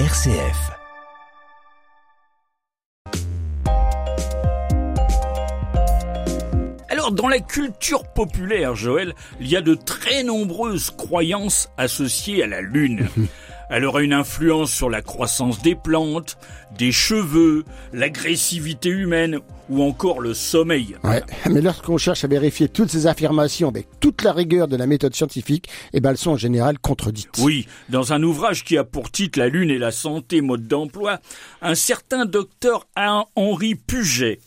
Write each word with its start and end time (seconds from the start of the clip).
RCF. 0.00 0.72
Alors, 6.88 7.12
dans 7.12 7.28
la 7.28 7.38
culture 7.38 8.02
populaire, 8.12 8.74
Joël, 8.74 9.14
il 9.38 9.46
y 9.46 9.56
a 9.56 9.60
de 9.60 9.76
très 9.76 10.24
nombreuses 10.24 10.90
croyances 10.90 11.68
associées 11.76 12.42
à 12.42 12.48
la 12.48 12.60
Lune. 12.60 13.08
Elle 13.76 13.86
aura 13.86 14.04
une 14.04 14.12
influence 14.12 14.72
sur 14.72 14.88
la 14.88 15.02
croissance 15.02 15.60
des 15.60 15.74
plantes, 15.74 16.38
des 16.78 16.92
cheveux, 16.92 17.64
l'agressivité 17.92 18.88
humaine 18.88 19.40
ou 19.68 19.82
encore 19.82 20.20
le 20.20 20.32
sommeil. 20.32 20.94
Ouais, 21.02 21.24
mais 21.50 21.60
lorsqu'on 21.60 21.98
cherche 21.98 22.22
à 22.22 22.28
vérifier 22.28 22.68
toutes 22.68 22.90
ces 22.92 23.08
affirmations 23.08 23.66
avec 23.66 23.88
toute 23.98 24.22
la 24.22 24.32
rigueur 24.32 24.68
de 24.68 24.76
la 24.76 24.86
méthode 24.86 25.16
scientifique, 25.16 25.68
eh 25.92 26.00
ben 26.00 26.10
elles 26.10 26.18
sont 26.18 26.30
en 26.30 26.36
général 26.36 26.78
contredites. 26.78 27.36
Oui, 27.38 27.66
dans 27.88 28.12
un 28.12 28.22
ouvrage 28.22 28.62
qui 28.62 28.78
a 28.78 28.84
pour 28.84 29.10
titre 29.10 29.40
La 29.40 29.48
Lune 29.48 29.70
et 29.70 29.78
la 29.78 29.90
santé, 29.90 30.40
mode 30.40 30.68
d'emploi, 30.68 31.18
un 31.60 31.74
certain 31.74 32.26
docteur 32.26 32.86
Henri 32.94 33.74
Puget 33.74 34.38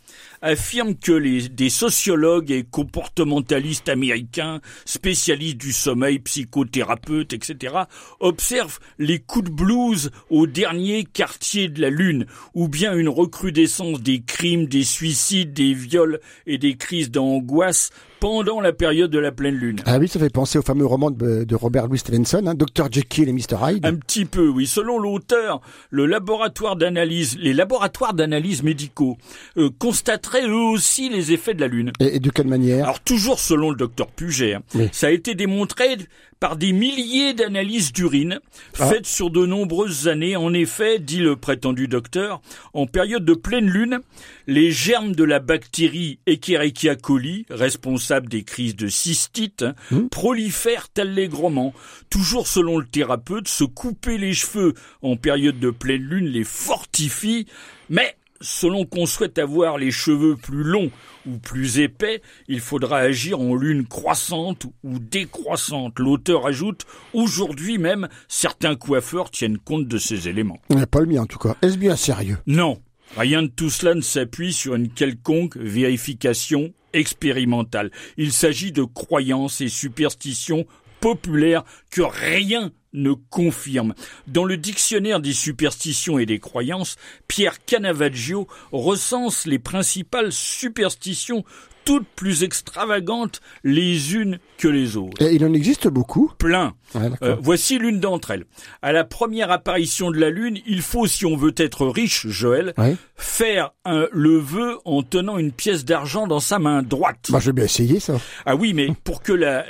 affirme 0.42 0.96
que 0.96 1.12
les, 1.12 1.50
des 1.50 1.70
sociologues 1.70 2.52
et 2.52 2.64
comportementalistes 2.64 3.90
américains, 3.90 4.62
spécialistes 4.86 5.58
du 5.58 5.74
sommeil, 5.74 6.20
psychothérapeutes, 6.20 7.34
etc., 7.34 7.76
observent 8.20 8.80
les 9.00 9.20
coups 9.20 9.50
de 9.50 9.56
blues 9.56 10.12
au 10.30 10.48
dernier 10.48 11.04
quartier 11.04 11.70
de 11.70 11.82
la 11.82 11.90
Lune, 11.90 12.26
ou 12.54 12.68
bien 12.68 12.96
une 12.96 13.10
recrudescence 13.10 14.02
des 14.02 14.22
crimes, 14.22 14.68
des 14.68 14.84
suicides, 14.84 15.54
des 15.54 15.74
viols 15.74 16.20
et 16.46 16.58
des 16.58 16.76
crises 16.76 17.12
d'angoisse 17.12 17.92
pendant 18.20 18.60
la 18.62 18.74
période 18.74 19.12
de 19.12 19.20
la 19.20 19.32
pleine 19.32 19.56
lune. 19.56 19.80
Ah 19.86 19.98
oui, 20.00 20.08
ça 20.08 20.20
fait 20.20 20.30
penser 20.30 20.58
au 20.58 20.62
fameux 20.62 20.86
roman 20.86 21.12
de, 21.12 21.56
Robert 21.56 21.88
Louis 21.88 22.00
Stevenson, 22.00 22.44
hein, 22.46 22.56
Dr 22.56 22.92
Jekyll 22.92 23.30
et 23.30 23.34
Mr 23.34 23.58
Hyde. 23.62 23.86
Un 23.86 23.96
petit 23.96 24.26
peu, 24.26 24.48
oui. 24.48 24.68
Selon 24.68 25.00
l'auteur, 25.00 25.62
le 25.90 26.06
laboratoire 26.06 26.76
d'analyse, 26.76 27.38
les 27.40 27.54
laboratoires 27.54 28.14
d'analyse 28.14 28.64
médicaux 28.64 29.18
euh, 29.58 29.70
constateraient 29.78 30.48
eux 30.48 30.54
aussi 30.54 31.10
les 31.10 31.32
effets 31.32 31.54
de 31.54 31.62
la 31.62 31.68
lune. 31.68 31.92
Et, 32.00 32.20
de 32.20 32.30
quelle 32.30 32.48
manière 32.48 32.86
Alors 32.86 33.00
toujours 33.00 33.40
selon 33.40 33.70
le 33.70 33.76
docteur 33.76 34.08
Puget, 34.08 34.56
hein. 34.56 34.62
ça 34.92 35.08
a 35.08 35.12
été 35.12 35.36
démontré 35.36 35.98
par 36.40 36.56
des 36.56 36.72
milliers 36.72 37.34
d'analyses 37.34 37.92
d'urine 37.92 38.40
ah. 38.80 38.88
faites 38.88 39.08
sur 39.08 39.32
de 39.32 39.46
nombreuses 39.46 40.08
années. 40.08 40.36
En 40.36 40.54
effet, 40.54 41.00
dit 41.00 41.20
le 41.20 41.36
prétendu 41.36 41.88
docteur, 41.88 42.42
en 42.74 42.86
période 42.86 43.26
de 43.26 43.34
pleine 43.34 43.68
lune, 43.68 44.00
les 44.46 44.72
germes 44.72 45.16
de 45.16 45.24
la 45.24 45.40
bactérie 45.40 46.20
Escherichia 46.28 46.96
coli, 46.96 47.46
responsable 47.50 48.07
des 48.28 48.44
crises 48.44 48.76
de 48.76 48.88
cystite, 48.88 49.66
hmm. 49.92 50.08
prolifèrent 50.08 50.88
allègrement. 50.98 51.74
Toujours 52.10 52.48
selon 52.48 52.78
le 52.78 52.86
thérapeute, 52.86 53.48
se 53.48 53.64
couper 53.64 54.18
les 54.18 54.34
cheveux 54.34 54.74
en 55.02 55.16
période 55.16 55.60
de 55.60 55.70
pleine 55.70 56.04
lune 56.04 56.28
les 56.28 56.44
fortifie, 56.44 57.48
mais 57.90 58.16
Selon 58.42 58.86
qu'on 58.86 59.06
souhaite 59.06 59.40
avoir 59.40 59.78
les 59.78 59.92
cheveux 59.92 60.36
plus 60.36 60.64
longs 60.64 60.92
ou 61.26 61.38
plus 61.38 61.80
épais, 61.80 62.22
il 62.48 62.60
faudra 62.60 62.98
agir 63.00 63.40
en 63.40 63.56
lune 63.56 63.86
croissante 63.86 64.66
ou 64.84 65.00
décroissante. 65.00 65.98
L'auteur 66.00 66.46
ajoute, 66.46 66.86
aujourd'hui 67.14 67.78
même, 67.78 68.08
certains 68.28 68.76
coiffeurs 68.76 69.32
tiennent 69.32 69.58
compte 69.58 69.88
de 69.88 69.98
ces 69.98 70.28
éléments. 70.28 70.60
Pas 70.92 71.00
le 71.00 71.08
mien 71.08 71.24
en 71.24 71.26
tout 71.26 71.40
cas. 71.40 71.56
Est-ce 71.62 71.78
bien 71.78 71.96
sérieux? 71.96 72.38
Non. 72.46 72.80
Rien 73.16 73.42
de 73.42 73.48
tout 73.48 73.70
cela 73.70 73.96
ne 73.96 74.02
s'appuie 74.02 74.54
sur 74.54 74.76
une 74.76 74.90
quelconque 74.90 75.58
vérification 75.58 76.74
expérimentale. 76.94 77.92
Il 78.18 78.32
s'agit 78.32 78.72
de 78.72 78.84
croyances 78.84 79.62
et 79.62 79.70
superstitions 79.70 80.66
populaires 81.00 81.64
que 81.92 82.02
rien 82.02 82.72
ne 82.94 83.14
confirme. 83.14 83.94
Dans 84.28 84.46
le 84.46 84.58
dictionnaire 84.58 85.20
des 85.20 85.34
superstitions 85.34 86.20
et 86.20 86.26
des 86.26 86.40
croyances, 86.40 86.96
Pierre 87.28 87.64
Canavaggio 87.66 88.48
recense 88.72 89.46
les 89.46 89.60
principales 89.60 90.32
superstitions 90.32 91.44
toutes 91.88 92.08
plus 92.18 92.44
extravagantes 92.44 93.40
les 93.64 94.14
unes 94.14 94.40
que 94.58 94.68
les 94.68 94.98
autres. 94.98 95.22
Et 95.22 95.36
il 95.36 95.46
en 95.46 95.54
existe 95.54 95.88
beaucoup 95.88 96.34
Plein. 96.38 96.74
Euh, 97.22 97.38
voici 97.42 97.80
l'une 97.80 98.02
d'entre 98.02 98.32
elles. 98.32 98.46
À 98.82 98.92
la 98.92 99.06
première 99.06 99.52
apparition 99.52 100.12
de 100.12 100.18
la 100.18 100.30
Lune, 100.30 100.58
il 100.66 100.82
faut, 100.82 101.08
si 101.08 101.26
on 101.26 101.38
veut 101.38 101.54
être 101.56 101.88
riche, 101.88 102.28
Joël, 102.28 102.74
faire 103.16 103.72
un, 103.86 104.08
le 104.12 104.38
vœu 104.38 104.78
en 104.84 105.02
tenant 105.02 105.38
une 105.38 105.54
pièce 105.54 105.86
d'argent 105.86 106.28
dans 106.28 106.42
sa 106.42 106.60
main 106.60 106.82
droite. 106.82 107.28
Bah, 107.30 107.40
j'ai 107.42 107.54
bien 107.54 107.66
essayé 107.66 108.02
ça. 108.02 108.20
Ah 108.46 108.56
oui, 108.56 108.74
mais 108.74 108.90
pour 109.06 109.22
que 109.22 109.32
la, 109.32 109.66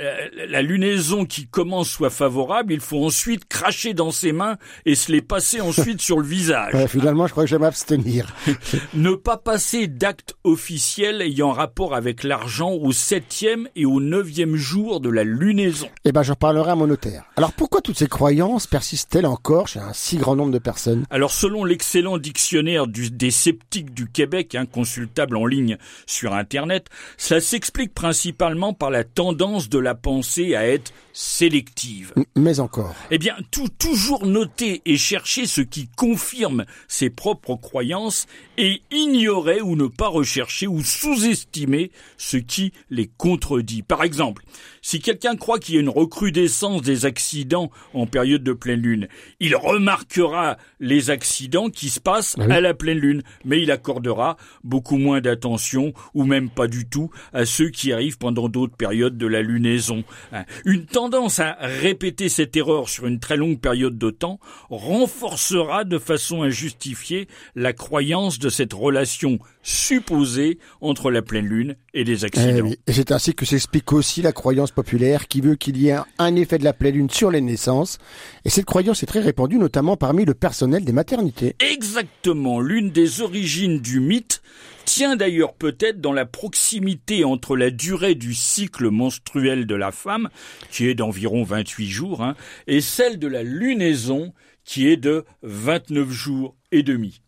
la, 0.47 0.61
lunaison 0.63 1.25
qui 1.25 1.47
commence 1.47 1.89
soit 1.89 2.09
favorable, 2.09 2.73
il 2.73 2.79
faut 2.79 2.99
ensuite 3.07 3.47
cracher 3.47 3.93
dans 3.93 4.11
ses 4.11 4.33
mains 4.33 4.57
et 4.85 4.95
se 4.95 5.11
les 5.11 5.21
passer 5.21 5.61
ensuite 5.61 6.01
sur 6.01 6.19
le 6.19 6.27
visage. 6.27 6.73
finalement, 6.87 7.25
je 7.25 7.31
crois 7.31 7.45
que 7.45 7.49
je 7.49 7.55
vais 7.55 7.61
m'abstenir. 7.61 8.35
ne 8.93 9.11
pas 9.11 9.37
passer 9.37 9.87
d'acte 9.87 10.35
officiel 10.43 11.21
ayant 11.21 11.53
rapport 11.53 11.95
avec 11.95 12.25
l'argent 12.25 12.71
au 12.71 12.91
septième 12.91 13.69
et 13.77 13.85
au 13.85 14.01
neuvième 14.01 14.55
jour 14.55 14.99
de 14.99 15.09
la 15.09 15.23
lunaison. 15.23 15.87
Eh 16.03 16.11
ben, 16.11 16.21
j'en 16.21 16.35
parlerai 16.35 16.71
à 16.71 16.75
mon 16.75 16.87
notaire. 16.87 17.23
Alors, 17.37 17.53
pourquoi 17.53 17.79
toutes 17.79 17.97
ces 17.97 18.07
croyances 18.07 18.67
persistent-elles 18.67 19.25
encore 19.25 19.69
chez 19.69 19.79
un 19.79 19.93
si 19.93 20.17
grand 20.17 20.35
nombre 20.35 20.51
de 20.51 20.59
personnes? 20.59 21.05
Alors, 21.09 21.31
selon 21.31 21.63
l'excellent 21.63 22.17
dictionnaire 22.17 22.87
des 22.87 23.31
sceptiques 23.31 23.93
du 23.93 24.09
Québec, 24.09 24.55
hein, 24.55 24.65
consultable 24.65 25.37
en 25.37 25.45
ligne 25.45 25.77
sur 26.05 26.33
Internet, 26.33 26.87
ça 27.15 27.39
s'explique 27.39 27.93
principalement 27.93 28.73
par 28.73 28.89
la 28.89 29.05
tendance 29.05 29.69
de 29.69 29.79
la 29.79 29.95
pensée 29.95 30.55
à 30.55 30.67
être 30.67 30.91
sélective. 31.13 32.13
Mais 32.35 32.59
encore. 32.59 32.93
Eh 33.11 33.17
bien, 33.17 33.35
tout, 33.51 33.69
toujours 33.69 34.25
noter 34.25 34.81
et 34.85 34.97
chercher 34.97 35.45
ce 35.45 35.61
qui 35.61 35.87
confirme 35.95 36.65
ses 36.87 37.09
propres 37.09 37.55
croyances 37.55 38.27
et 38.57 38.81
ignorer 38.91 39.61
ou 39.61 39.75
ne 39.75 39.87
pas 39.87 40.07
rechercher 40.07 40.67
ou 40.67 40.83
sous-estimer 40.83 41.91
ce 42.17 42.37
qui 42.37 42.73
les 42.89 43.09
contredit. 43.17 43.83
Par 43.83 44.03
exemple, 44.03 44.43
si 44.81 44.99
quelqu'un 44.99 45.35
croit 45.35 45.59
qu'il 45.59 45.75
y 45.75 45.77
a 45.77 45.81
une 45.81 45.89
recrudescence 45.89 46.81
des 46.81 47.05
accidents 47.05 47.71
en 47.93 48.05
période 48.05 48.43
de 48.43 48.53
pleine 48.53 48.81
lune, 48.81 49.07
il 49.39 49.55
remarquera 49.55 50.57
les 50.79 51.09
accidents 51.09 51.69
qui 51.69 51.89
se 51.89 51.99
passent 51.99 52.35
ah 52.39 52.53
à 52.53 52.61
la 52.61 52.73
pleine 52.73 52.97
lune, 52.97 53.21
mais 53.45 53.61
il 53.61 53.71
accordera 53.71 54.37
beaucoup 54.63 54.97
moins 54.97 55.21
d'attention 55.21 55.93
ou 56.13 56.23
même 56.23 56.49
pas 56.49 56.67
du 56.67 56.87
tout 56.87 57.09
à 57.33 57.45
ceux 57.45 57.69
qui 57.69 57.91
arrivent 57.91 58.17
pendant 58.17 58.49
d'autres 58.49 58.75
périodes 58.75 59.17
de 59.17 59.27
la 59.27 59.41
lunaison. 59.41 60.03
Hein. 60.31 60.45
Une 60.65 60.85
tendance 60.85 61.39
à 61.39 61.57
répéter 61.59 62.29
cette 62.29 62.55
erreur 62.55 62.86
sur 62.89 63.07
une 63.07 63.19
très 63.19 63.37
longue 63.37 63.59
période 63.59 63.97
de 63.97 64.09
temps 64.09 64.39
renforcera 64.69 65.83
de 65.83 65.97
façon 65.97 66.43
injustifiée 66.43 67.27
la 67.55 67.73
croyance 67.73 68.39
de 68.39 68.49
cette 68.49 68.73
relation 68.73 69.39
supposée 69.63 70.59
entre 70.81 71.11
la 71.11 71.21
pleine 71.21 71.45
lune 71.45 71.75
et 71.93 72.03
les 72.03 72.25
accidents. 72.25 72.69
Eh 72.71 72.89
et 72.89 72.93
c'est 72.93 73.11
ainsi 73.11 73.33
que 73.33 73.45
s'explique 73.45 73.91
aussi 73.93 74.21
la 74.21 74.31
croyance 74.31 74.71
populaire 74.71 75.27
qui 75.27 75.41
veut 75.41 75.55
qu'il 75.55 75.77
y 75.77 75.89
ait 75.89 75.97
un 76.19 76.35
effet 76.35 76.57
de 76.57 76.63
la 76.63 76.73
pleine 76.73 76.95
lune 76.95 77.09
sur 77.09 77.31
les 77.31 77.41
naissances. 77.41 77.97
Et 78.45 78.49
cette 78.49 78.65
croyance 78.65 79.03
est 79.03 79.07
très 79.07 79.19
répandue 79.19 79.57
notamment 79.57 79.97
parmi 79.97 80.25
le 80.25 80.33
personnel 80.33 80.85
des 80.85 80.93
maternités. 80.93 81.55
Exactement, 81.59 82.59
l'une 82.59 82.91
des 82.91 83.21
origines 83.21 83.79
du 83.79 83.99
mythe 83.99 84.41
tient 84.87 85.17
d'ailleurs 85.17 85.53
peut-être 85.53 85.99
dans 85.99 86.13
la 86.13 86.25
proximité 86.25 87.25
entre 87.25 87.57
la 87.57 87.71
durée 87.71 88.15
du 88.15 88.33
cycle 88.33 88.89
menstruel 88.89 89.67
de 89.67 89.75
la 89.75 89.91
femme, 89.91 90.29
qui 90.71 90.87
est 90.87 90.95
d'environ 90.95 91.43
28 91.43 91.89
jours, 91.89 92.23
hein, 92.23 92.35
et 92.67 92.79
celle 92.79 93.19
de 93.19 93.27
la 93.27 93.43
lunaison, 93.43 94.33
qui 94.63 94.87
est 94.87 94.95
de 94.95 95.25
29 95.43 96.09
jours 96.09 96.55
et 96.71 96.83
demi. 96.83 97.21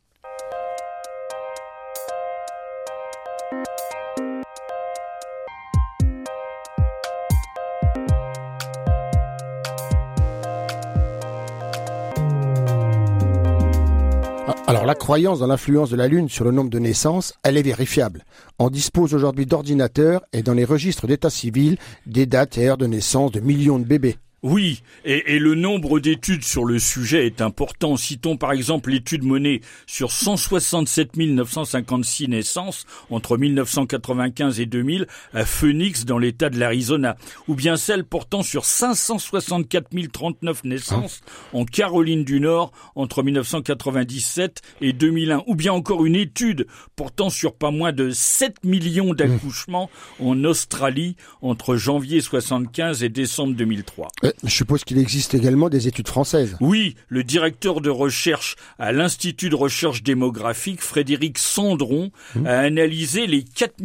Alors 14.69 14.85
la 14.85 14.93
croyance 14.93 15.39
dans 15.39 15.47
l'influence 15.47 15.89
de 15.89 15.95
la 15.95 16.07
Lune 16.07 16.29
sur 16.29 16.45
le 16.45 16.51
nombre 16.51 16.69
de 16.69 16.77
naissances, 16.77 17.33
elle 17.41 17.57
est 17.57 17.63
vérifiable. 17.63 18.23
On 18.59 18.69
dispose 18.69 19.15
aujourd'hui 19.15 19.47
d'ordinateurs 19.47 20.21
et 20.31 20.43
dans 20.43 20.53
les 20.53 20.63
registres 20.63 21.07
d'état 21.07 21.31
civil 21.31 21.79
des 22.05 22.27
dates 22.27 22.59
et 22.59 22.69
heures 22.69 22.77
de 22.77 22.85
naissance 22.85 23.31
de 23.31 23.39
millions 23.39 23.79
de 23.79 23.83
bébés. 23.83 24.17
Oui, 24.41 24.83
et, 25.03 25.37
le 25.37 25.53
nombre 25.53 25.99
d'études 25.99 26.45
sur 26.45 26.63
le 26.63 26.79
sujet 26.79 27.25
est 27.25 27.41
important. 27.41 27.97
Citons 27.97 28.37
par 28.37 28.53
exemple 28.53 28.89
l'étude 28.89 29.25
menée 29.25 29.59
sur 29.85 30.13
167 30.13 31.17
956 31.17 32.29
naissances 32.29 32.85
entre 33.09 33.37
1995 33.37 34.61
et 34.61 34.65
2000 34.65 35.07
à 35.33 35.43
Phoenix 35.43 36.05
dans 36.05 36.17
l'État 36.17 36.49
de 36.49 36.57
l'Arizona, 36.57 37.17
ou 37.49 37.55
bien 37.55 37.75
celle 37.75 38.05
portant 38.05 38.41
sur 38.41 38.63
564 38.63 39.87
039 40.09 40.63
naissances 40.63 41.19
en 41.51 41.65
Caroline 41.65 42.23
du 42.23 42.39
Nord 42.39 42.71
entre 42.95 43.23
1997 43.23 44.61
et 44.79 44.93
2001, 44.93 45.43
ou 45.47 45.55
bien 45.55 45.73
encore 45.73 46.05
une 46.05 46.15
étude 46.15 46.65
portant 46.95 47.29
sur 47.29 47.55
pas 47.55 47.71
moins 47.71 47.91
de 47.91 48.09
7 48.09 48.63
millions 48.63 49.13
d'accouchements 49.13 49.89
en 50.21 50.45
Australie 50.45 51.17
entre 51.41 51.75
janvier 51.75 52.21
75 52.21 53.03
et 53.03 53.09
décembre 53.09 53.53
2003. 53.55 54.07
Je 54.43 54.49
suppose 54.49 54.83
qu'il 54.83 54.97
existe 54.97 55.33
également 55.33 55.69
des 55.69 55.87
études 55.87 56.07
françaises. 56.07 56.57
Oui, 56.59 56.95
le 57.07 57.23
directeur 57.23 57.81
de 57.81 57.89
recherche 57.89 58.55
à 58.77 58.91
l'Institut 58.91 59.49
de 59.49 59.55
recherche 59.55 60.03
démographique, 60.03 60.81
Frédéric 60.81 61.37
Sandron, 61.37 62.11
mmh. 62.35 62.45
a 62.45 62.59
analysé 62.59 63.27
les 63.27 63.43
4 63.43 63.75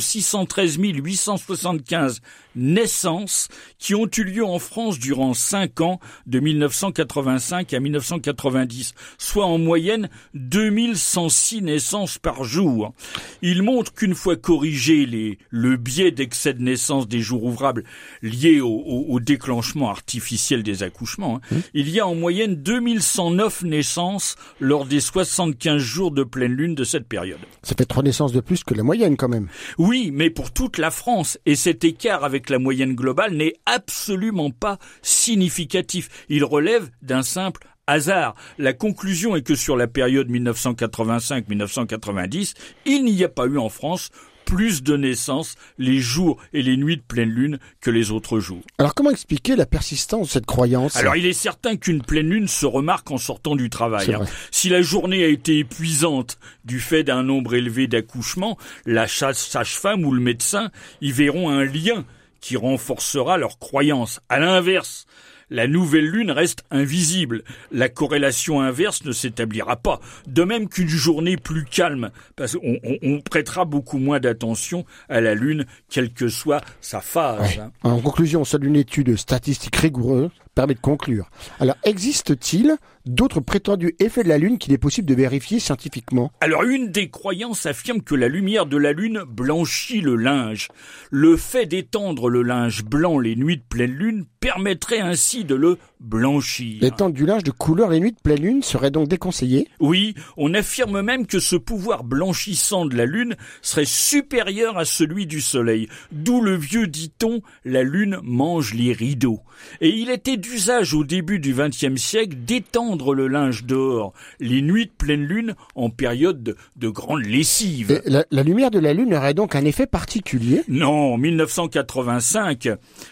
613 0.00 0.78
875 0.78 2.20
naissances 2.54 3.48
qui 3.78 3.94
ont 3.94 4.08
eu 4.16 4.24
lieu 4.24 4.44
en 4.44 4.58
France 4.58 4.98
durant 4.98 5.34
5 5.34 5.80
ans, 5.80 6.00
de 6.26 6.40
1985 6.40 7.72
à 7.72 7.80
1990, 7.80 8.94
soit 9.18 9.46
en 9.46 9.58
moyenne 9.58 10.08
2106 10.34 11.62
naissances 11.62 12.18
par 12.18 12.44
jour. 12.44 12.92
Il 13.40 13.62
montre 13.62 13.94
qu'une 13.94 14.14
fois 14.14 14.36
corrigé 14.36 15.06
les, 15.06 15.38
le 15.50 15.76
biais 15.76 16.10
d'excès 16.10 16.54
de 16.54 16.62
naissance 16.62 17.08
des 17.08 17.20
jours 17.20 17.44
ouvrables 17.44 17.84
liés 18.22 18.60
au, 18.60 19.20
déclenchement 19.20 19.90
artificiel 19.92 20.64
des 20.64 20.82
accouchements, 20.82 21.36
hein, 21.36 21.40
mmh. 21.50 21.56
il 21.74 21.90
y 21.90 22.00
a 22.00 22.06
en 22.06 22.16
moyenne 22.16 22.56
2109 22.56 23.62
naissances 23.62 24.36
lors 24.58 24.86
des 24.86 25.00
75 25.00 25.78
jours 25.78 26.10
de 26.10 26.24
pleine 26.24 26.52
lune 26.52 26.74
de 26.74 26.84
cette 26.84 27.06
période. 27.06 27.38
Ça 27.62 27.74
fait 27.78 27.84
trois 27.84 28.02
naissances 28.02 28.32
de 28.32 28.40
plus 28.40 28.64
que 28.64 28.74
la 28.74 28.82
moyenne 28.82 29.16
quand 29.16 29.28
même. 29.28 29.48
Oui, 29.78 30.10
mais 30.12 30.30
pour 30.30 30.52
toute 30.52 30.78
la 30.78 30.90
France, 30.90 31.38
et 31.46 31.54
cet 31.54 31.84
écart 31.84 32.24
avec 32.24 32.50
la 32.50 32.58
moyenne 32.58 32.94
globale 32.94 33.34
n'est 33.34 33.54
absolument 33.66 34.50
pas 34.50 34.78
significatif. 35.02 36.08
Il 36.28 36.44
relève 36.44 36.90
d'un 37.02 37.22
simple 37.22 37.66
hasard. 37.86 38.34
La 38.58 38.72
conclusion 38.72 39.36
est 39.36 39.42
que 39.42 39.54
sur 39.54 39.76
la 39.76 39.86
période 39.86 40.28
1985-1990, 40.30 42.54
il 42.86 43.04
n'y 43.04 43.22
a 43.24 43.28
pas 43.28 43.44
eu 43.46 43.58
en 43.58 43.68
France 43.68 44.08
plus 44.52 44.82
de 44.82 44.98
naissances 44.98 45.54
les 45.78 45.98
jours 45.98 46.36
et 46.52 46.62
les 46.62 46.76
nuits 46.76 46.98
de 46.98 47.02
pleine 47.02 47.30
lune 47.30 47.58
que 47.80 47.90
les 47.90 48.10
autres 48.10 48.38
jours. 48.38 48.60
Alors 48.76 48.94
comment 48.94 49.10
expliquer 49.10 49.56
la 49.56 49.64
persistance 49.64 50.26
de 50.26 50.32
cette 50.32 50.44
croyance? 50.44 50.94
Alors 50.96 51.16
il 51.16 51.24
est 51.24 51.32
certain 51.32 51.76
qu'une 51.76 52.02
pleine 52.02 52.28
lune 52.28 52.48
se 52.48 52.66
remarque 52.66 53.10
en 53.10 53.16
sortant 53.16 53.56
du 53.56 53.70
travail. 53.70 54.12
Hein. 54.12 54.26
Si 54.50 54.68
la 54.68 54.82
journée 54.82 55.24
a 55.24 55.28
été 55.28 55.58
épuisante 55.58 56.38
du 56.66 56.80
fait 56.80 57.02
d'un 57.02 57.22
nombre 57.22 57.54
élevé 57.54 57.86
d'accouchements, 57.86 58.58
la 58.84 59.08
sage-femme 59.08 60.04
ou 60.04 60.12
le 60.12 60.20
médecin 60.20 60.70
y 61.00 61.12
verront 61.12 61.48
un 61.48 61.64
lien 61.64 62.04
qui 62.42 62.56
renforcera 62.56 63.38
leur 63.38 63.58
croyance. 63.58 64.20
À 64.28 64.38
l'inverse, 64.38 65.06
la 65.52 65.66
nouvelle 65.66 66.06
lune 66.06 66.30
reste 66.30 66.64
invisible. 66.70 67.44
La 67.70 67.88
corrélation 67.88 68.60
inverse 68.60 69.04
ne 69.04 69.12
s'établira 69.12 69.76
pas. 69.76 70.00
De 70.26 70.42
même 70.42 70.68
qu'une 70.68 70.88
journée 70.88 71.36
plus 71.36 71.64
calme, 71.64 72.10
parce 72.36 72.54
qu'on 72.54 72.78
on, 73.02 73.20
prêtera 73.20 73.64
beaucoup 73.64 73.98
moins 73.98 74.18
d'attention 74.18 74.84
à 75.08 75.20
la 75.20 75.34
lune, 75.34 75.66
quelle 75.88 76.12
que 76.12 76.28
soit 76.28 76.62
sa 76.80 77.00
phase. 77.00 77.58
Hein. 77.58 77.70
En 77.82 78.00
conclusion, 78.00 78.44
seule 78.44 78.64
une 78.64 78.76
étude 78.76 79.16
statistique 79.16 79.76
rigoureuse 79.76 80.30
permet 80.54 80.74
de 80.74 80.80
conclure. 80.80 81.30
Alors, 81.60 81.76
existe-t-il 81.84 82.76
d'autres 83.06 83.40
prétendus 83.40 83.94
effets 83.98 84.22
de 84.22 84.28
la 84.28 84.38
Lune 84.38 84.58
qu'il 84.58 84.72
est 84.72 84.78
possible 84.78 85.08
de 85.08 85.14
vérifier 85.14 85.58
scientifiquement? 85.58 86.30
Alors, 86.40 86.62
une 86.62 86.90
des 86.90 87.10
croyances 87.10 87.66
affirme 87.66 88.02
que 88.02 88.14
la 88.14 88.28
lumière 88.28 88.66
de 88.66 88.76
la 88.76 88.92
Lune 88.92 89.22
blanchit 89.26 90.00
le 90.00 90.16
linge. 90.16 90.68
Le 91.10 91.36
fait 91.36 91.66
d'étendre 91.66 92.28
le 92.28 92.42
linge 92.42 92.84
blanc 92.84 93.18
les 93.18 93.36
nuits 93.36 93.56
de 93.56 93.64
pleine 93.68 93.92
Lune 93.92 94.24
permettrait 94.40 95.00
ainsi 95.00 95.44
de 95.44 95.54
le 95.54 95.78
blanchir. 96.02 96.80
Du 97.12 97.26
linge 97.26 97.42
de 97.42 97.50
couleur 97.50 97.90
les 97.90 98.00
nuits 98.00 98.12
de 98.12 98.20
pleine 98.22 98.40
Lune 98.40 98.62
serait 98.62 98.90
donc 98.90 99.08
déconseillé 99.08 99.68
Oui, 99.80 100.14
on 100.36 100.54
affirme 100.54 101.02
même 101.02 101.26
que 101.26 101.40
ce 101.40 101.56
pouvoir 101.56 102.04
blanchissant 102.04 102.86
de 102.86 102.96
la 102.96 103.06
Lune 103.06 103.36
serait 103.60 103.84
supérieur 103.84 104.78
à 104.78 104.84
celui 104.84 105.26
du 105.26 105.40
Soleil, 105.40 105.88
d'où 106.12 106.40
le 106.40 106.54
vieux 106.56 106.86
dit-on 106.86 107.40
la 107.64 107.82
Lune 107.82 108.18
mange 108.22 108.74
les 108.74 108.92
rideaux. 108.92 109.40
Et 109.80 109.90
il 109.90 110.10
était 110.10 110.36
d'usage 110.36 110.94
au 110.94 111.04
début 111.04 111.38
du 111.38 111.54
XXe 111.54 112.00
siècle 112.00 112.36
d'étendre 112.44 113.14
le 113.14 113.28
linge 113.28 113.64
dehors, 113.64 114.12
les 114.40 114.62
nuits 114.62 114.86
de 114.86 114.92
pleine 114.92 115.24
lune 115.24 115.54
en 115.74 115.90
période 115.90 116.56
de, 116.76 116.88
grande 116.88 117.24
lessive. 117.24 118.02
La, 118.06 118.42
lumière 118.42 118.70
de 118.70 118.78
la 118.78 118.92
lune 118.92 119.14
aurait 119.14 119.34
donc 119.34 119.54
un 119.54 119.64
effet 119.64 119.86
particulier? 119.86 120.62
Non, 120.68 121.14
en 121.14 121.18
1985, 121.18 122.68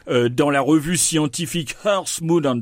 euh, 0.08 0.28
dans 0.28 0.50
la 0.50 0.60
revue 0.60 0.96
scientifique 0.96 1.76
Earth, 1.84 2.20
Moon 2.22 2.44
and 2.44 2.60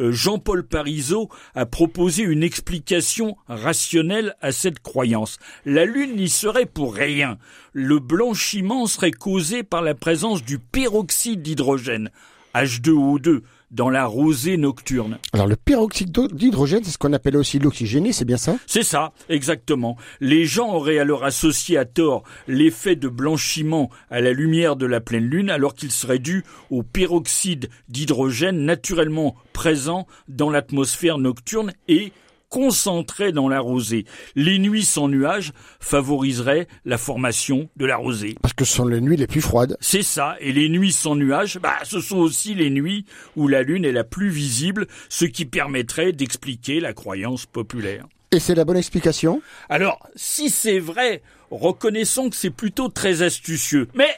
Euh, 0.00 0.12
Jean-Paul 0.12 0.66
Parizeau 0.66 1.28
a 1.54 1.66
proposé 1.66 2.22
une 2.22 2.42
explication 2.42 3.36
rationnelle 3.48 4.34
à 4.40 4.52
cette 4.52 4.80
croyance. 4.80 5.38
La 5.64 5.84
lune 5.84 6.16
n'y 6.16 6.28
serait 6.28 6.66
pour 6.66 6.94
rien. 6.94 7.38
Le 7.72 7.98
blanchiment 7.98 8.86
serait 8.86 9.12
causé 9.12 9.62
par 9.62 9.82
la 9.82 9.94
présence 9.94 10.42
du 10.42 10.58
peroxyde 10.58 11.42
d'hydrogène. 11.42 12.10
H2O2 12.54 13.42
dans 13.74 13.90
la 13.90 14.06
rosée 14.06 14.56
nocturne. 14.56 15.18
Alors 15.32 15.48
le 15.48 15.56
peroxyde 15.56 16.16
d'hydrogène, 16.32 16.84
c'est 16.84 16.92
ce 16.92 16.98
qu'on 16.98 17.12
appelle 17.12 17.36
aussi 17.36 17.58
l'oxygéné, 17.58 18.12
c'est 18.12 18.24
bien 18.24 18.36
ça? 18.36 18.56
C'est 18.66 18.84
ça, 18.84 19.12
exactement. 19.28 19.96
Les 20.20 20.44
gens 20.44 20.72
auraient 20.72 20.98
alors 20.98 21.24
associé 21.24 21.76
à 21.76 21.84
tort 21.84 22.22
l'effet 22.46 22.94
de 22.94 23.08
blanchiment 23.08 23.90
à 24.10 24.20
la 24.20 24.32
lumière 24.32 24.76
de 24.76 24.86
la 24.86 25.00
pleine 25.00 25.24
lune 25.24 25.50
alors 25.50 25.74
qu'il 25.74 25.90
serait 25.90 26.20
dû 26.20 26.44
au 26.70 26.84
peroxyde 26.84 27.68
d'hydrogène 27.88 28.64
naturellement 28.64 29.34
présent 29.52 30.06
dans 30.28 30.50
l'atmosphère 30.50 31.18
nocturne 31.18 31.72
et 31.88 32.12
concentré 32.54 33.32
dans 33.32 33.48
la 33.48 33.58
rosée. 33.58 34.04
Les 34.36 34.60
nuits 34.60 34.84
sans 34.84 35.08
nuages 35.08 35.52
favoriseraient 35.80 36.68
la 36.84 36.98
formation 36.98 37.68
de 37.74 37.84
la 37.84 37.96
rosée. 37.96 38.36
Parce 38.40 38.54
que 38.54 38.64
ce 38.64 38.76
sont 38.76 38.86
les 38.86 39.00
nuits 39.00 39.16
les 39.16 39.26
plus 39.26 39.40
froides. 39.40 39.76
C'est 39.80 40.04
ça. 40.04 40.36
Et 40.38 40.52
les 40.52 40.68
nuits 40.68 40.92
sans 40.92 41.16
nuages, 41.16 41.58
bah, 41.58 41.74
ce 41.82 42.00
sont 42.00 42.18
aussi 42.18 42.54
les 42.54 42.70
nuits 42.70 43.06
où 43.34 43.48
la 43.48 43.64
lune 43.64 43.84
est 43.84 43.90
la 43.90 44.04
plus 44.04 44.28
visible, 44.28 44.86
ce 45.08 45.24
qui 45.24 45.46
permettrait 45.46 46.12
d'expliquer 46.12 46.78
la 46.78 46.92
croyance 46.92 47.44
populaire. 47.44 48.06
Et 48.30 48.38
c'est 48.38 48.54
la 48.54 48.64
bonne 48.64 48.76
explication? 48.76 49.42
Alors, 49.68 50.08
si 50.14 50.48
c'est 50.48 50.78
vrai, 50.78 51.22
reconnaissons 51.50 52.30
que 52.30 52.36
c'est 52.36 52.50
plutôt 52.50 52.88
très 52.88 53.22
astucieux. 53.22 53.88
Mais 53.94 54.14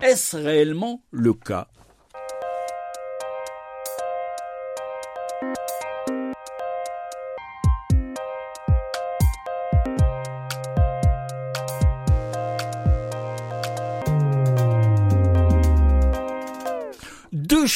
est-ce 0.00 0.34
réellement 0.38 1.02
le 1.10 1.34
cas? 1.34 1.68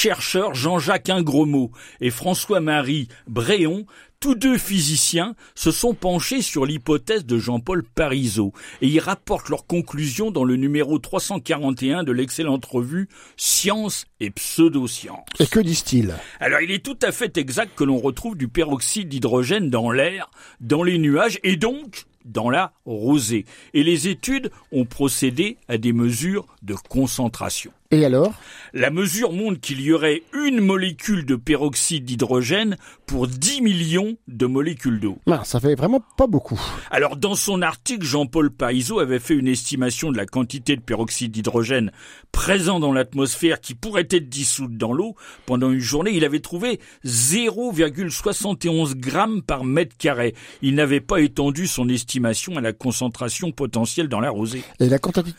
Chercheurs, 0.00 0.54
Jean-Jacques 0.54 1.10
Ingromot 1.10 1.72
et 2.00 2.08
François-Marie 2.08 3.08
Bréon, 3.26 3.84
tous 4.18 4.34
deux 4.34 4.56
physiciens, 4.56 5.34
se 5.54 5.70
sont 5.70 5.92
penchés 5.92 6.40
sur 6.40 6.64
l'hypothèse 6.64 7.26
de 7.26 7.36
Jean-Paul 7.36 7.84
Parizeau 7.84 8.54
et 8.80 8.88
ils 8.88 8.98
rapportent 8.98 9.50
leurs 9.50 9.66
conclusions 9.66 10.30
dans 10.30 10.44
le 10.44 10.56
numéro 10.56 10.98
341 10.98 12.02
de 12.02 12.12
l'excellente 12.12 12.64
revue 12.64 13.10
Science 13.36 14.06
et 14.20 14.30
pseudosciences. 14.30 15.26
Et 15.38 15.46
que 15.46 15.60
disent-ils? 15.60 16.14
Alors 16.40 16.62
il 16.62 16.70
est 16.70 16.82
tout 16.82 16.98
à 17.02 17.12
fait 17.12 17.36
exact 17.36 17.74
que 17.76 17.84
l'on 17.84 17.98
retrouve 17.98 18.38
du 18.38 18.48
peroxyde 18.48 19.10
d'hydrogène 19.10 19.68
dans 19.68 19.90
l'air, 19.90 20.30
dans 20.62 20.82
les 20.82 20.96
nuages 20.96 21.38
et 21.42 21.56
donc 21.56 22.06
dans 22.24 22.48
la 22.48 22.72
rosée. 22.86 23.44
Et 23.74 23.82
les 23.82 24.08
études 24.08 24.50
ont 24.72 24.86
procédé 24.86 25.58
à 25.68 25.76
des 25.76 25.92
mesures 25.92 26.46
de 26.62 26.74
concentration. 26.88 27.72
Et 27.92 28.04
alors? 28.04 28.34
La 28.72 28.90
mesure 28.90 29.32
montre 29.32 29.58
qu'il 29.60 29.80
y 29.80 29.92
aurait 29.92 30.22
une 30.32 30.60
molécule 30.60 31.26
de 31.26 31.34
peroxyde 31.34 32.04
d'hydrogène 32.04 32.76
pour 33.04 33.26
10 33.26 33.62
millions 33.62 34.16
de 34.28 34.46
molécules 34.46 35.00
d'eau. 35.00 35.18
Ben, 35.26 35.42
ça 35.42 35.58
fait 35.58 35.74
vraiment 35.74 36.00
pas 36.16 36.28
beaucoup. 36.28 36.60
Alors 36.92 37.16
dans 37.16 37.34
son 37.34 37.62
article, 37.62 38.06
Jean-Paul 38.06 38.52
Parizeau 38.52 39.00
avait 39.00 39.18
fait 39.18 39.34
une 39.34 39.48
estimation 39.48 40.12
de 40.12 40.16
la 40.16 40.24
quantité 40.24 40.76
de 40.76 40.82
peroxyde 40.82 41.32
d'hydrogène 41.32 41.90
présent 42.30 42.78
dans 42.78 42.92
l'atmosphère 42.92 43.60
qui 43.60 43.74
pourrait 43.74 44.06
être 44.08 44.28
dissoute 44.28 44.76
dans 44.76 44.92
l'eau. 44.92 45.16
Pendant 45.46 45.72
une 45.72 45.80
journée, 45.80 46.12
il 46.12 46.24
avait 46.24 46.38
trouvé 46.38 46.78
0,71 47.04 48.94
grammes 48.94 49.42
par 49.42 49.64
mètre 49.64 49.96
carré. 49.96 50.36
Il 50.62 50.76
n'avait 50.76 51.00
pas 51.00 51.20
étendu 51.20 51.66
son 51.66 51.88
estimation 51.88 52.56
à 52.56 52.60
la 52.60 52.72
concentration 52.72 53.50
potentielle 53.50 54.08
dans 54.08 54.20
la 54.20 54.30
rosée. 54.30 54.62
Et 54.78 54.88
la, 54.88 54.98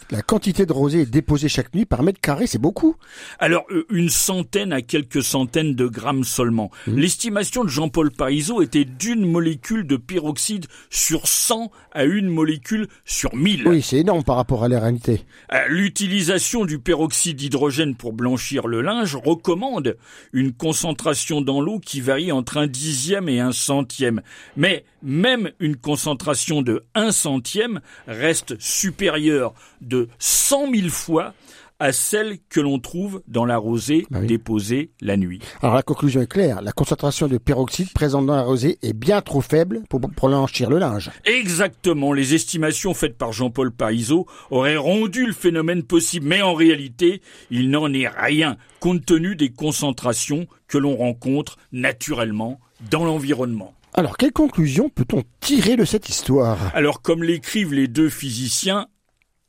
la 0.09 0.21
quantité 0.21 0.65
de 0.65 0.73
rosée 0.73 1.05
déposée 1.05 1.47
chaque 1.47 1.73
nuit 1.73 1.85
par 1.85 2.03
mètre 2.03 2.19
carré 2.19 2.40
c'est 2.47 2.59
beaucoup. 2.59 2.95
Alors, 3.39 3.65
euh, 3.71 3.85
une 3.89 4.09
centaine 4.09 4.73
à 4.73 4.81
quelques 4.81 5.23
centaines 5.23 5.75
de 5.75 5.87
grammes 5.87 6.23
seulement. 6.23 6.71
Mmh. 6.87 6.97
L'estimation 6.97 7.63
de 7.63 7.69
Jean-Paul 7.69 8.11
Parizeau 8.11 8.61
était 8.61 8.85
d'une 8.85 9.25
molécule 9.25 9.85
de 9.85 9.97
peroxyde 9.97 10.65
sur 10.89 11.27
100 11.27 11.71
à 11.91 12.05
une 12.05 12.27
molécule 12.27 12.87
sur 13.05 13.35
1000. 13.35 13.67
Oui, 13.67 13.81
c'est 13.81 13.97
énorme 13.97 14.23
par 14.23 14.35
rapport 14.35 14.63
à 14.63 14.67
la 14.67 14.79
réalité. 14.79 15.23
Euh, 15.53 15.57
l'utilisation 15.67 16.65
du 16.65 16.79
peroxyde 16.79 17.37
d'hydrogène 17.37 17.95
pour 17.95 18.13
blanchir 18.13 18.67
le 18.67 18.81
linge 18.81 19.15
recommande 19.15 19.97
une 20.33 20.53
concentration 20.53 21.41
dans 21.41 21.61
l'eau 21.61 21.79
qui 21.79 22.01
varie 22.01 22.31
entre 22.31 22.57
un 22.57 22.67
dixième 22.67 23.29
et 23.29 23.39
un 23.39 23.51
centième. 23.51 24.21
Mais 24.55 24.85
même 25.03 25.51
une 25.59 25.75
concentration 25.75 26.61
de 26.61 26.83
un 26.95 27.11
centième 27.11 27.81
reste 28.07 28.59
supérieure 28.59 29.53
de 29.81 30.07
100 30.19 30.71
000 30.73 30.89
fois 30.89 31.33
à 31.81 31.91
celle 31.93 32.37
que 32.47 32.59
l'on 32.61 32.77
trouve 32.79 33.23
dans 33.27 33.43
la 33.43 33.57
rosée 33.57 34.05
Bah 34.11 34.19
oui. 34.21 34.27
déposée 34.27 34.91
la 35.01 35.17
nuit. 35.17 35.39
Alors 35.63 35.73
la 35.75 35.81
conclusion 35.81 36.21
est 36.21 36.27
claire, 36.31 36.61
la 36.61 36.71
concentration 36.71 37.27
de 37.27 37.37
peroxyde 37.39 37.91
présente 37.91 38.27
dans 38.27 38.35
la 38.35 38.43
rosée 38.43 38.77
est 38.83 38.93
bien 38.93 39.21
trop 39.21 39.41
faible 39.41 39.81
pour, 39.89 39.99
pour 39.99 40.29
blanchir 40.29 40.69
le 40.69 40.77
linge. 40.77 41.09
Exactement, 41.25 42.13
les 42.13 42.35
estimations 42.35 42.93
faites 42.93 43.17
par 43.17 43.33
Jean-Paul 43.33 43.71
Parizeau 43.71 44.27
auraient 44.51 44.77
rendu 44.77 45.25
le 45.25 45.33
phénomène 45.33 45.81
possible, 45.83 46.27
mais 46.27 46.43
en 46.43 46.53
réalité, 46.53 47.21
il 47.49 47.71
n'en 47.71 47.91
est 47.91 48.07
rien, 48.07 48.57
compte 48.79 49.03
tenu 49.03 49.35
des 49.35 49.49
concentrations 49.49 50.45
que 50.67 50.77
l'on 50.77 50.95
rencontre 50.95 51.57
naturellement 51.71 52.59
dans 52.91 53.03
l'environnement. 53.05 53.73
Alors 53.93 54.15
quelle 54.15 54.31
conclusion 54.31 54.87
peut-on 54.89 55.23
tirer 55.41 55.75
de 55.75 55.83
cette 55.83 56.07
histoire? 56.07 56.57
Alors, 56.73 57.01
comme 57.01 57.23
l'écrivent 57.23 57.73
les 57.73 57.89
deux 57.89 58.07
physiciens, 58.09 58.87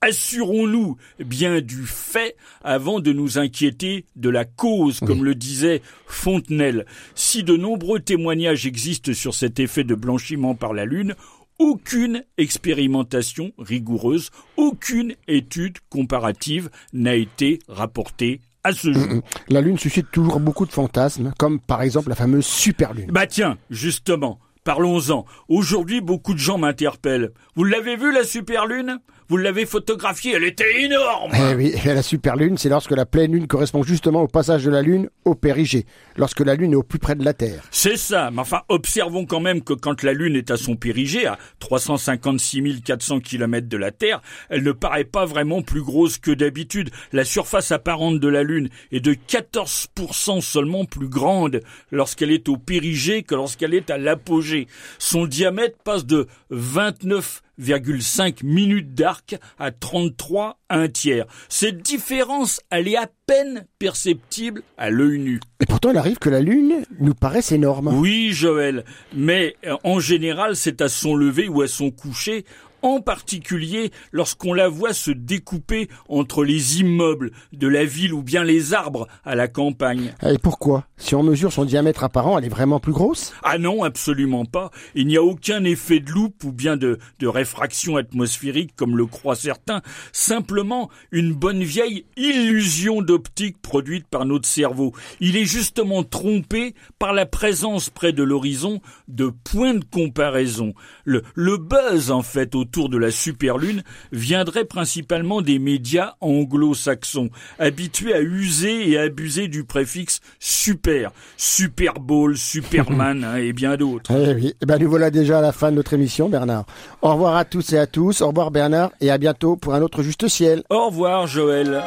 assurons-nous 0.03 0.97
bien 1.25 1.61
du 1.61 1.87
fait 1.87 2.37
avant 2.63 3.01
de 3.01 3.13
nous 3.13 3.39
inquiéter 3.39 4.05
de 4.17 4.29
la 4.29 4.45
cause, 4.45 5.01
comme 5.01 5.25
le 5.25 5.35
disait 5.35 5.81
Fontenelle. 6.07 6.85
Si 7.15 7.43
de 7.43 7.57
nombreux 7.57 8.01
témoignages 8.01 8.67
existent 8.67 9.15
sur 9.15 9.35
cet 9.35 9.61
effet 9.61 9.85
de 9.85 9.95
blanchiment 9.95 10.55
par 10.55 10.75
la 10.75 10.85
Lune, 10.85 11.15
aucune 11.59 12.25
expérimentation 12.39 13.53
rigoureuse, 13.59 14.31
aucune 14.57 15.15
étude 15.29 15.79
comparative 15.89 16.69
n'a 16.93 17.15
été 17.15 17.61
rapportée 17.69 18.41
à 18.65 18.73
ce 18.73 18.93
jour. 18.93 19.23
La 19.49 19.61
Lune 19.61 19.79
suscite 19.79 20.11
toujours 20.11 20.41
beaucoup 20.41 20.67
de 20.67 20.73
fantasmes, 20.73 21.33
comme 21.39 21.61
par 21.61 21.83
exemple 21.83 22.09
la 22.09 22.17
fameuse 22.17 22.47
superlune. 22.47 23.11
Bah 23.11 23.27
tiens, 23.27 23.59
justement, 23.71 24.41
parlons-en. 24.65 25.25
Aujourd'hui, 25.49 26.01
beaucoup 26.01 26.35
de 26.35 26.39
gens 26.39 26.59
m'interpellent. 26.59 27.31
Vous 27.55 27.65
l'avez 27.65 27.97
vu 27.97 28.13
la 28.13 28.25
super 28.25 28.67
lune 28.67 28.99
Vous 29.29 29.37
l'avez 29.37 29.67
photographiée, 29.67 30.35
elle 30.37 30.45
était 30.45 30.83
énorme. 30.83 31.33
Eh 31.35 31.55
oui, 31.55 31.75
la 31.85 32.03
superlune, 32.03 32.59
c'est 32.59 32.69
lorsque 32.69 32.93
la 32.93 33.07
pleine 33.07 33.33
lune 33.33 33.47
correspond 33.47 33.83
justement 33.83 34.23
au 34.23 34.29
passage 34.29 34.65
de 34.65 34.71
la 34.71 34.83
Lune 34.83 35.09
au 35.25 35.35
périgée, 35.35 35.87
lorsque 36.17 36.41
la 36.41 36.55
Lune 36.55 36.73
est 36.73 36.77
au 36.77 36.83
plus 36.83 36.99
près 36.99 37.15
de 37.15 37.25
la 37.25 37.33
Terre. 37.33 37.63
C'est 37.71 37.97
ça, 37.97 38.31
mais 38.31 38.41
enfin, 38.41 38.63
observons 38.69 39.25
quand 39.27 39.41
même 39.41 39.63
que 39.63 39.73
quand 39.73 40.03
la 40.03 40.13
Lune 40.13 40.37
est 40.37 40.51
à 40.51 40.57
son 40.57 40.77
périgée, 40.77 41.27
à 41.27 41.39
356 41.61 42.83
400 42.85 43.21
km 43.21 43.69
de 43.69 43.77
la 43.77 43.91
Terre, 43.91 44.21
elle 44.51 44.63
ne 44.63 44.73
paraît 44.73 45.05
pas 45.05 45.25
vraiment 45.25 45.63
plus 45.63 45.83
grosse 45.83 46.19
que 46.19 46.31
d'habitude. 46.31 46.91
La 47.13 47.25
surface 47.25 47.73
apparente 47.73 48.21
de 48.21 48.29
la 48.29 48.43
Lune 48.43 48.69
est 48.91 49.01
de 49.01 49.15
14% 49.15 50.41
seulement 50.41 50.85
plus 50.85 51.09
grande 51.09 51.61
lorsqu'elle 51.91 52.31
est 52.31 52.49
au 52.49 52.57
périgée 52.57 53.23
que 53.23 53.35
lorsqu'elle 53.35 53.75
est 53.75 53.91
à 53.91 53.99
l'apogée. 53.99 54.52
Son 54.99 55.27
diamètre 55.27 55.79
passe 55.85 56.07
de 56.07 56.27
29,5 56.51 58.45
minutes 58.45 58.95
d'arc 58.95 59.37
à 59.59 59.71
33 59.71 60.59
un 60.71 60.89
tiers. 60.89 61.27
Cette 61.49 61.83
différence, 61.83 62.61
elle 62.71 62.89
est 62.89 62.97
à 62.97 63.09
peine 63.27 63.67
perceptible 63.79 64.63
à 64.79 64.91
l'œil 64.91 65.19
nu. 65.19 65.41
Et 65.61 65.67
pourtant, 65.67 65.91
il 65.91 65.97
arrive 65.97 66.19
que 66.19 66.31
la 66.31 66.41
Lune 66.41 66.85
nous 66.99 67.15
paraisse 67.15 67.53
énorme. 67.53 67.89
Oui, 67.89 68.31
Joël, 68.33 68.85
mais 69.15 69.57
euh, 69.67 69.77
en 69.85 70.01
général, 70.01 70.57
c'est 70.57 70.81
à 70.81 70.89
son 70.89 71.15
lever 71.15 71.49
ou 71.49 71.63
à 71.63 71.69
son 71.69 71.91
coucher, 71.91 72.45
en 72.83 73.01
particulier 73.01 73.91
lorsqu'on 74.13 74.53
la 74.53 74.69
voit 74.69 74.93
se 74.93 75.11
découper 75.11 75.89
entre 76.09 76.45
les 76.45 76.81
immeubles 76.81 77.33
de 77.53 77.69
la 77.69 77.85
ville 77.85 78.13
ou 78.13 78.23
bien 78.23 78.45
les 78.45 78.75
arbres 78.75 79.09
à 79.25 79.35
la 79.35 79.49
campagne. 79.49 80.13
Et 80.23 80.39
pourquoi? 80.39 80.87
Si 80.97 81.15
on 81.15 81.23
mesure 81.23 81.53
son 81.53 81.65
diamètre 81.65 82.05
apparent, 82.05 82.39
elle 82.39 82.45
est 82.45 82.49
vraiment 82.49 82.81
plus 82.81 82.93
grosse? 82.93 83.33
Ah 83.43 83.59
non, 83.59 83.83
absolument 83.83 84.45
pas. 84.45 84.71
Il 84.95 85.07
n'y 85.07 85.17
a 85.17 85.23
aucun 85.23 85.65
effet 85.65 86.01
de 86.01 86.11
loupe 86.11 86.45
ou 86.45 86.53
bien 86.53 86.77
de, 86.77 86.99
de 87.19 87.27
réfraction 87.27 87.97
atmosphérique 87.97 88.75
comme 88.77 88.97
le 88.97 89.07
croient 89.07 89.37
certains. 89.37 89.83
Simplement 90.13 90.91
une 91.11 91.33
bonne 91.33 91.63
vieille 91.63 92.05
illusion 92.17 93.03
d'optique 93.03 93.61
produite 93.63 94.07
par 94.09 94.25
notre 94.25 94.49
cerveau. 94.49 94.93
Il 95.21 95.37
est 95.37 95.45
justement 95.45 96.03
trompé 96.03 96.75
par 96.99 97.13
la 97.13 97.27
présence 97.27 97.91
près 97.91 98.13
de 98.13 98.23
l'horizon 98.23 98.81
de 99.09 99.33
points 99.45 99.75
de 99.75 99.85
comparaison. 99.85 100.75
Le, 101.05 101.23
le 101.35 101.57
buzz, 101.57 102.11
en 102.11 102.23
fait, 102.23 102.55
autour 102.55 102.72
de 102.73 102.97
la 102.97 103.11
superlune 103.11 103.83
viendrait 104.13 104.65
principalement 104.65 105.43
des 105.43 105.59
médias 105.59 106.15
anglo-saxons, 106.21 107.31
habitués 107.59 108.15
à 108.15 108.21
user 108.21 108.91
et 108.91 108.99
abuser 108.99 109.49
du 109.49 109.65
préfixe 109.65 110.21
super, 110.41 111.13
Super 111.37 111.95
Bowl, 111.95 112.37
Superman 112.37 113.25
hein, 113.35 113.37
et 113.37 113.53
bien 113.53 113.77
d'autres. 113.77 114.11
Eh 114.11 114.35
oui, 114.35 114.55
eh 114.61 114.67
ben 114.67 114.79
nous 114.79 114.89
voilà 114.89 115.11
déjà 115.11 115.39
à 115.39 115.43
la 115.43 115.53
fin 115.53 115.71
de 115.71 115.77
notre 115.77 115.93
émission, 115.93 116.29
Bernard. 116.29 116.65
Au 117.03 117.13
revoir 117.13 117.37
à 117.37 117.45
tous 117.45 117.73
et 117.73 117.79
à 117.79 117.87
tous, 117.87 118.23
au 118.23 118.29
revoir 118.29 118.51
Bernard, 118.51 118.91
et 119.01 119.11
à 119.11 119.19
bientôt 119.19 119.57
pour 119.57 119.75
un 119.75 119.83
autre 119.83 120.03
Juste 120.03 120.29
Ciel. 120.29 120.63
Au 120.71 120.87
revoir 120.87 121.27
Joël. 121.27 121.83